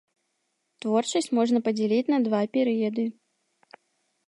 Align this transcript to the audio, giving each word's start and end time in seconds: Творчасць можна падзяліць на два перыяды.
Творчасць 0.85 1.29
можна 1.41 1.61
падзяліць 1.69 2.11
на 2.15 2.19
два 2.25 2.41
перыяды. 2.59 3.07